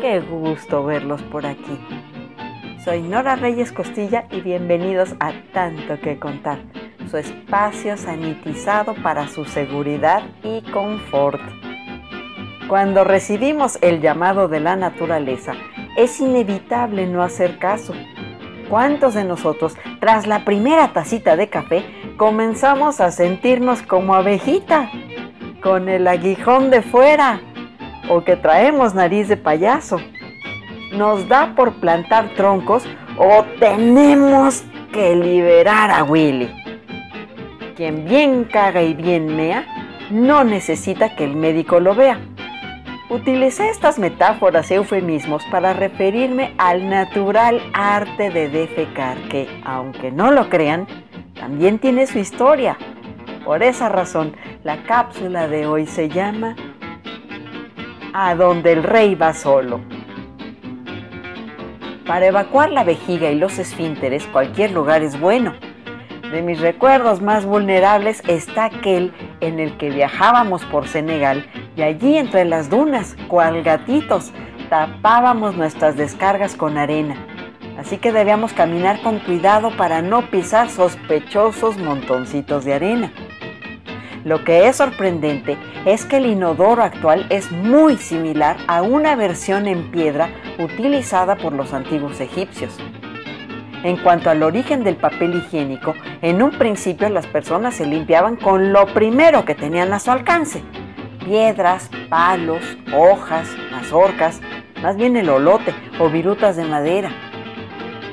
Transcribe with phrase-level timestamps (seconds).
[0.00, 1.78] Qué gusto verlos por aquí.
[2.84, 6.58] Soy Nora Reyes Costilla y bienvenidos a Tanto que Contar,
[7.10, 11.40] su espacio sanitizado para su seguridad y confort.
[12.68, 15.54] Cuando recibimos el llamado de la naturaleza,
[15.96, 17.94] es inevitable no hacer caso.
[18.68, 21.84] ¿Cuántos de nosotros, tras la primera tacita de café,
[22.16, 24.88] comenzamos a sentirnos como abejita,
[25.60, 27.40] con el aguijón de fuera,
[28.08, 29.96] o que traemos nariz de payaso?
[30.92, 32.84] Nos da por plantar troncos
[33.18, 36.59] o tenemos que liberar a Willy.
[37.80, 39.64] Quien bien caga y bien mea,
[40.10, 42.20] no necesita que el médico lo vea.
[43.08, 50.30] Utilicé estas metáforas y eufemismos para referirme al natural arte de defecar, que, aunque no
[50.30, 50.86] lo crean,
[51.32, 52.76] también tiene su historia.
[53.46, 56.56] Por esa razón, la cápsula de hoy se llama
[58.12, 59.80] A donde el rey va solo.
[62.06, 65.54] Para evacuar la vejiga y los esfínteres, cualquier lugar es bueno.
[66.30, 71.44] De mis recuerdos más vulnerables está aquel en el que viajábamos por Senegal
[71.76, 74.32] y allí entre las dunas, cual gatitos,
[74.68, 77.16] tapábamos nuestras descargas con arena.
[77.76, 83.12] Así que debíamos caminar con cuidado para no pisar sospechosos montoncitos de arena.
[84.24, 89.66] Lo que es sorprendente es que el inodoro actual es muy similar a una versión
[89.66, 90.28] en piedra
[90.60, 92.78] utilizada por los antiguos egipcios.
[93.82, 98.74] En cuanto al origen del papel higiénico, en un principio las personas se limpiaban con
[98.74, 100.62] lo primero que tenían a su alcance,
[101.24, 102.60] piedras, palos,
[102.94, 104.42] hojas, mazorcas,
[104.82, 107.10] más bien el olote o virutas de madera.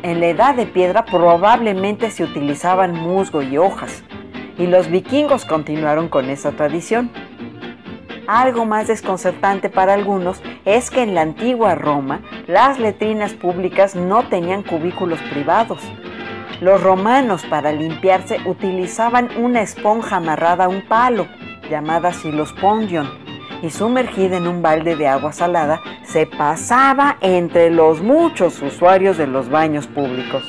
[0.03, 4.03] En la edad de piedra probablemente se utilizaban musgo y hojas,
[4.57, 7.11] y los vikingos continuaron con esa tradición.
[8.25, 14.23] Algo más desconcertante para algunos es que en la antigua Roma las letrinas públicas no
[14.23, 15.81] tenían cubículos privados.
[16.61, 21.27] Los romanos para limpiarse utilizaban una esponja amarrada a un palo
[21.69, 23.09] llamada silospondion,
[23.61, 29.27] y sumergida en un balde de agua salada, se pasaba entre los muchos usuarios de
[29.27, 30.43] los baños públicos.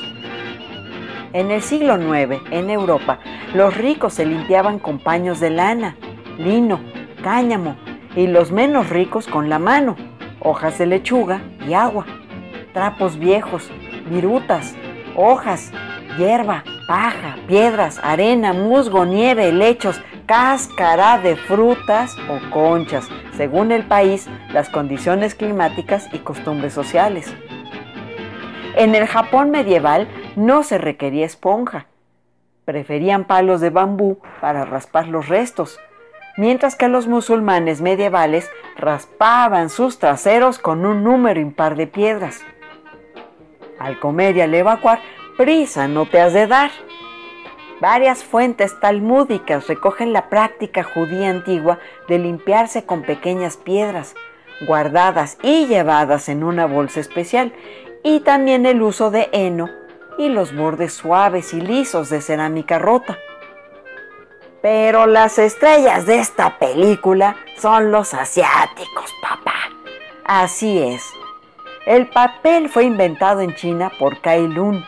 [1.33, 3.19] En el siglo IX, en Europa,
[3.53, 5.97] los ricos se limpiaban con paños de lana,
[6.37, 6.79] lino,
[7.23, 7.75] cáñamo,
[8.15, 9.95] y los menos ricos con la mano,
[10.39, 11.41] hojas de lechuga
[11.73, 12.05] agua,
[12.73, 13.69] trapos viejos,
[14.09, 14.75] virutas,
[15.15, 15.71] hojas,
[16.17, 24.27] hierba, paja, piedras, arena, musgo, nieve, lechos, cáscara de frutas o conchas, según el país,
[24.53, 27.33] las condiciones climáticas y costumbres sociales.
[28.75, 31.87] En el Japón medieval no se requería esponja.
[32.65, 35.79] Preferían palos de bambú para raspar los restos,
[36.39, 42.39] mientras que los musulmanes medievales raspaban sus traseros con un número impar de piedras.
[43.77, 45.01] Al comer y al evacuar,
[45.37, 46.71] prisa no te has de dar.
[47.81, 54.15] Varias fuentes talmúdicas recogen la práctica judía antigua de limpiarse con pequeñas piedras,
[54.65, 57.51] guardadas y llevadas en una bolsa especial,
[58.01, 59.69] y también el uso de heno
[60.17, 63.17] y los bordes suaves y lisos de cerámica rota.
[64.61, 69.55] Pero las estrellas de esta película son los asiáticos, papá.
[70.25, 71.03] Así es.
[71.85, 74.85] El papel fue inventado en China por Kai Lun,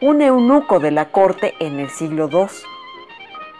[0.00, 2.46] un eunuco de la corte en el siglo II.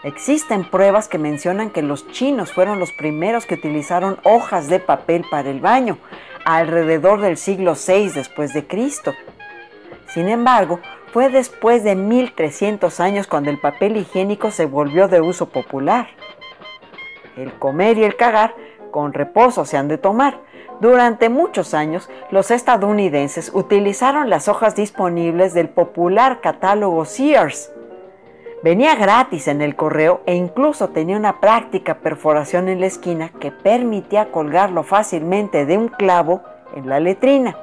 [0.03, 5.25] Existen pruebas que mencionan que los chinos fueron los primeros que utilizaron hojas de papel
[5.29, 5.97] para el baño,
[6.45, 9.13] alrededor del siglo VI después de Cristo.
[10.07, 10.79] Sin embargo,
[11.11, 16.07] fue después de 1300 años cuando el papel higiénico se volvió de uso popular.
[17.35, 18.55] El comer y el cagar
[18.91, 20.39] con reposo se han de tomar,
[20.79, 27.69] durante muchos años, los estadounidenses utilizaron las hojas disponibles del popular catálogo Sears.
[28.63, 33.51] Venía gratis en el correo e incluso tenía una práctica perforación en la esquina que
[33.51, 37.57] permitía colgarlo fácilmente de un clavo en la letrina.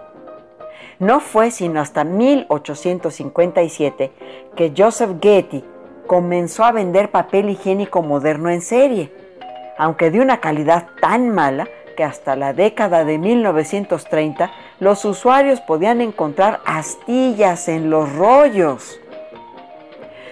[0.98, 4.12] No fue sino hasta 1857
[4.56, 5.62] que Joseph Getty
[6.06, 9.12] comenzó a vender papel higiénico moderno en serie,
[9.76, 14.50] aunque de una calidad tan mala que hasta la década de 1930
[14.81, 18.99] los usuarios podían encontrar astillas en los rollos.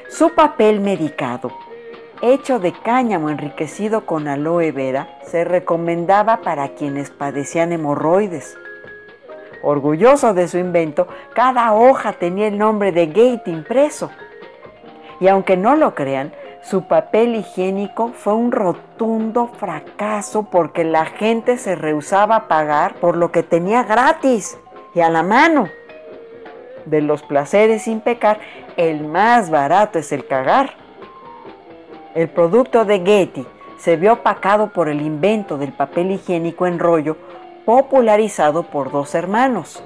[0.08, 1.52] Su papel medicado,
[2.22, 8.56] hecho de cáñamo enriquecido con aloe vera, se recomendaba para quienes padecían hemorroides.
[9.64, 14.10] Orgulloso de su invento, cada hoja tenía el nombre de Gate impreso.
[15.20, 16.32] Y aunque no lo crean,
[16.62, 23.16] su papel higiénico fue un rotundo fracaso porque la gente se rehusaba a pagar por
[23.16, 24.58] lo que tenía gratis
[24.94, 25.68] y a la mano.
[26.84, 28.40] De los placeres sin pecar,
[28.76, 30.74] el más barato es el cagar.
[32.14, 33.46] El producto de Getty
[33.78, 37.16] se vio opacado por el invento del papel higiénico en rollo
[37.64, 39.82] popularizado por dos hermanos,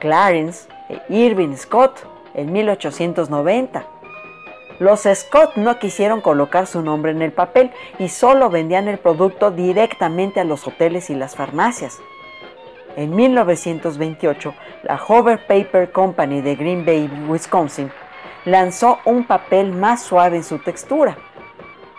[0.00, 2.00] Clarence e Irving Scott,
[2.34, 3.84] en 1890.
[4.78, 9.50] Los Scott no quisieron colocar su nombre en el papel y solo vendían el producto
[9.50, 12.00] directamente a los hoteles y las farmacias.
[12.96, 17.90] En 1928, la Hover Paper Company de Green Bay, Wisconsin,
[18.44, 21.16] lanzó un papel más suave en su textura.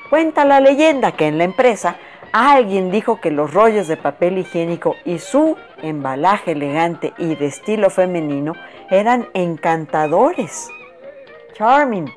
[0.09, 1.95] Cuenta la leyenda que en la empresa
[2.33, 7.91] Alguien dijo que los rollos de papel higiénico y su embalaje elegante y de estilo
[7.91, 8.53] femenino
[8.89, 10.67] eran encantadores.
[11.53, 12.11] Charming.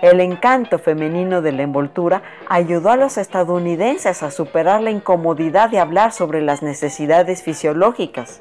[0.00, 5.78] El encanto femenino de la envoltura ayudó a los estadounidenses a superar la incomodidad de
[5.78, 8.40] hablar sobre las necesidades fisiológicas.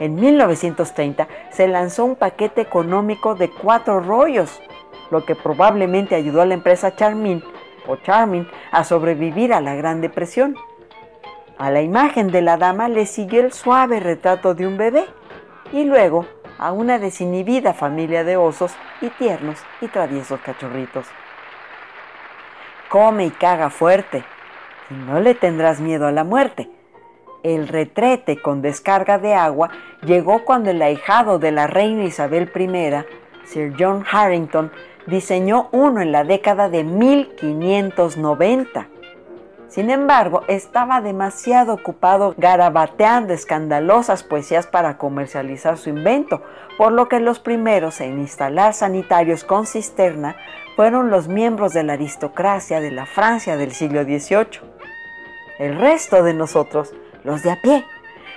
[0.00, 4.62] En 1930 se lanzó un paquete económico de cuatro rollos,
[5.10, 7.44] lo que probablemente ayudó a la empresa Charmin
[7.86, 10.56] o Charming a sobrevivir a la Gran Depresión.
[11.58, 15.04] A la imagen de la dama le siguió el suave retrato de un bebé
[15.72, 16.26] y luego
[16.58, 21.06] a una desinhibida familia de osos y tiernos y traviesos cachorritos.
[22.88, 24.24] Come y caga fuerte
[24.90, 26.70] y no le tendrás miedo a la muerte.
[27.42, 29.70] El retrete con descarga de agua
[30.02, 33.04] llegó cuando el ahijado de la reina Isabel I,
[33.44, 34.70] Sir John Harrington,
[35.06, 38.88] diseñó uno en la década de 1590.
[39.68, 46.42] Sin embargo, estaba demasiado ocupado garabateando escandalosas poesías para comercializar su invento,
[46.76, 50.36] por lo que los primeros en instalar sanitarios con cisterna
[50.76, 54.60] fueron los miembros de la aristocracia de la Francia del siglo XVIII.
[55.58, 56.92] El resto de nosotros,
[57.24, 57.86] los de a pie,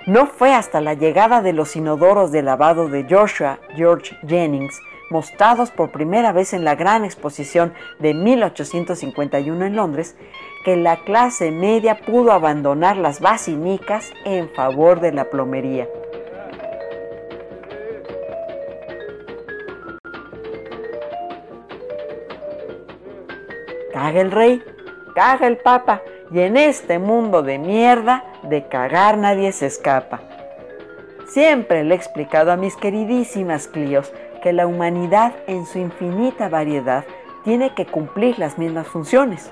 [0.08, 4.80] no fue hasta la llegada de los inodoros de lavado de Joshua George Jennings
[5.10, 10.16] mostrados por primera vez en la gran exposición de 1851 en Londres,
[10.64, 15.88] que la clase media pudo abandonar las basinicas en favor de la plomería.
[23.94, 24.62] Caga el rey,
[25.14, 26.02] caga el papa,
[26.32, 30.22] y en este mundo de mierda, de cagar nadie se escapa.
[31.28, 34.12] Siempre le he explicado a mis queridísimas Clios
[34.46, 37.04] que la humanidad en su infinita variedad
[37.44, 39.52] tiene que cumplir las mismas funciones.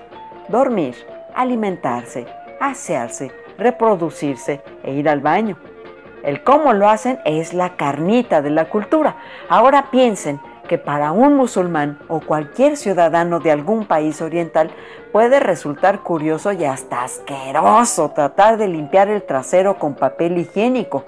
[0.49, 0.95] Dormir,
[1.33, 2.27] alimentarse,
[2.59, 5.57] asearse, reproducirse e ir al baño.
[6.21, 9.17] El cómo lo hacen es la carnita de la cultura.
[9.49, 14.69] Ahora piensen que para un musulmán o cualquier ciudadano de algún país oriental
[15.11, 21.03] puede resultar curioso y hasta asqueroso tratar de limpiar el trasero con papel higiénico.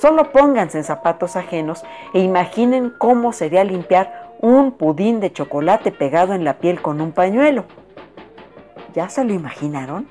[0.00, 6.32] Solo pónganse en zapatos ajenos e imaginen cómo sería limpiar un pudín de chocolate pegado
[6.32, 7.66] en la piel con un pañuelo.
[8.94, 10.08] ¿Ya se lo imaginaron?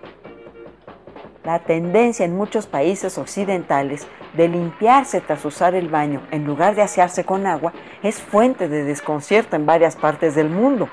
[1.44, 6.84] La tendencia en muchos países occidentales de limpiarse tras usar el baño en lugar de
[6.84, 10.88] asearse con agua es fuente de desconcierto en varias partes del mundo.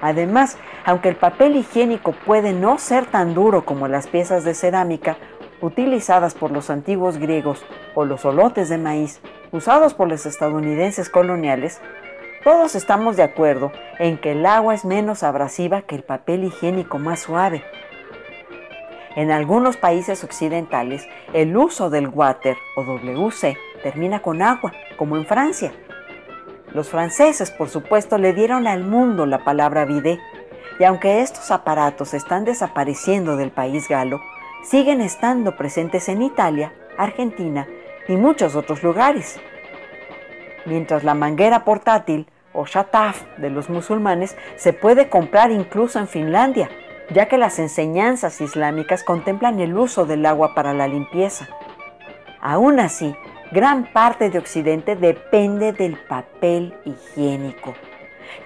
[0.00, 0.56] Además,
[0.86, 5.18] aunque el papel higiénico puede no ser tan duro como las piezas de cerámica
[5.60, 9.20] utilizadas por los antiguos griegos o los olotes de maíz
[9.52, 11.80] usados por los estadounidenses coloniales,
[12.44, 16.98] todos estamos de acuerdo en que el agua es menos abrasiva que el papel higiénico
[16.98, 17.64] más suave.
[19.16, 25.24] En algunos países occidentales, el uso del water o WC termina con agua, como en
[25.26, 25.72] Francia.
[26.74, 30.20] Los franceses, por supuesto, le dieron al mundo la palabra bidet,
[30.78, 34.20] y aunque estos aparatos están desapareciendo del país galo,
[34.68, 37.68] siguen estando presentes en Italia, Argentina
[38.08, 39.38] y muchos otros lugares.
[40.64, 46.68] Mientras la manguera portátil o shataf de los musulmanes se puede comprar incluso en Finlandia,
[47.10, 51.48] ya que las enseñanzas islámicas contemplan el uso del agua para la limpieza.
[52.40, 53.14] Aún así,
[53.52, 57.74] gran parte de Occidente depende del papel higiénico.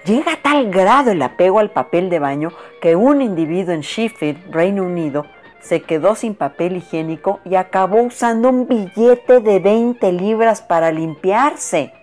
[0.05, 4.53] Llega a tal grado el apego al papel de baño que un individuo en Sheffield,
[4.53, 5.25] Reino Unido,
[5.61, 11.93] se quedó sin papel higiénico y acabó usando un billete de 20 libras para limpiarse.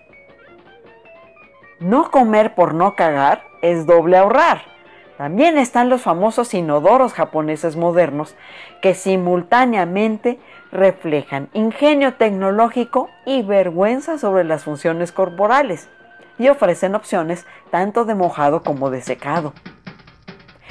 [1.79, 4.61] No comer por no cagar es doble ahorrar.
[5.17, 8.35] También están los famosos inodoros japoneses modernos
[8.81, 10.39] que simultáneamente
[10.71, 15.89] reflejan ingenio tecnológico y vergüenza sobre las funciones corporales
[16.37, 19.53] y ofrecen opciones tanto de mojado como de secado.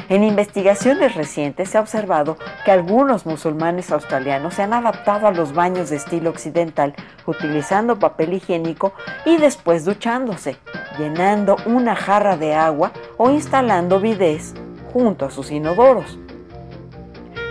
[0.09, 5.53] En investigaciones recientes se ha observado que algunos musulmanes australianos se han adaptado a los
[5.53, 6.95] baños de estilo occidental
[7.27, 8.95] utilizando papel higiénico
[9.27, 10.57] y después duchándose,
[10.99, 14.55] llenando una jarra de agua o instalando bidés
[14.95, 16.19] junto a sus inodoros.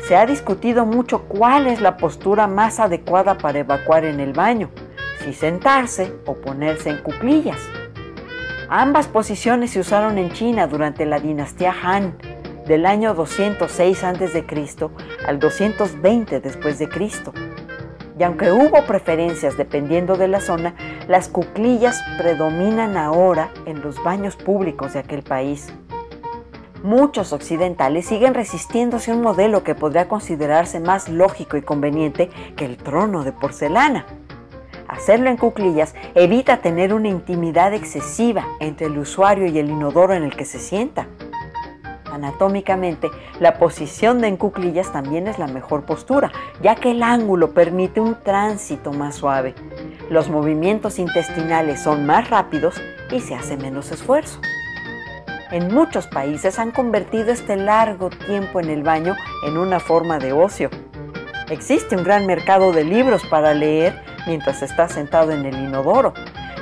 [0.07, 4.71] Se ha discutido mucho cuál es la postura más adecuada para evacuar en el baño,
[5.23, 7.59] si sentarse o ponerse en cuclillas.
[8.67, 12.17] Ambas posiciones se usaron en China durante la dinastía Han,
[12.67, 14.45] del año 206 a.C.
[15.25, 17.33] al 220 después de Cristo.
[18.19, 20.75] Y aunque hubo preferencias dependiendo de la zona,
[21.07, 25.71] las cuclillas predominan ahora en los baños públicos de aquel país.
[26.83, 32.65] Muchos occidentales siguen resistiéndose a un modelo que podría considerarse más lógico y conveniente que
[32.65, 34.05] el trono de porcelana.
[34.87, 40.23] Hacerlo en cuclillas evita tener una intimidad excesiva entre el usuario y el inodoro en
[40.23, 41.07] el que se sienta.
[42.17, 46.31] Anatómicamente, la posición de en cuclillas también es la mejor postura,
[46.63, 49.53] ya que el ángulo permite un tránsito más suave.
[50.09, 52.81] Los movimientos intestinales son más rápidos
[53.11, 54.41] y se hace menos esfuerzo.
[55.51, 60.33] En muchos países han convertido este largo tiempo en el baño en una forma de
[60.33, 60.71] ocio.
[61.51, 66.15] Existe un gran mercado de libros para leer mientras está sentado en el inodoro,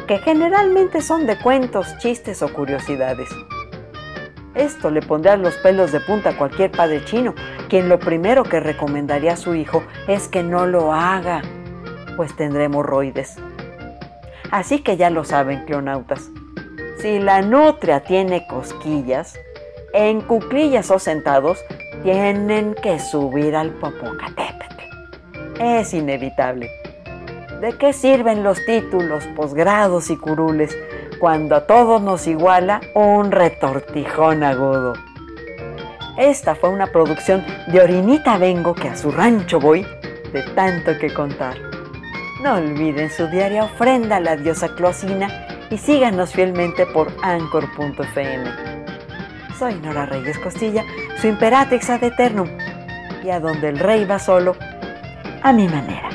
[0.06, 3.30] que generalmente son de cuentos, chistes o curiosidades.
[4.56, 7.36] Esto le pondrá los pelos de punta a cualquier padre chino,
[7.68, 11.42] quien lo primero que recomendaría a su hijo es que no lo haga,
[12.16, 13.36] pues tendrá hemorroides.
[14.52, 16.30] Así que ya lo saben, clonautas.
[17.00, 19.38] Si la nutria tiene cosquillas,
[19.94, 21.60] en cuclillas o sentados,
[22.04, 25.62] tienen que subir al Popocatépetl.
[25.62, 26.70] Es inevitable.
[27.60, 30.78] ¿De qué sirven los títulos, posgrados y curules
[31.20, 34.94] cuando a todos nos iguala un retortijón agudo?
[36.18, 39.86] Esta fue una producción de Orinita Vengo que a su rancho voy
[40.32, 41.56] de tanto que contar.
[42.42, 48.50] No olviden su diaria ofrenda a la diosa Closina y síganos fielmente por anchor.fm.
[49.58, 50.84] Soy Nora Reyes Costilla,
[51.20, 52.48] su imperatrix ad eternum,
[53.24, 54.56] y a donde el rey va solo,
[55.42, 56.15] a mi manera.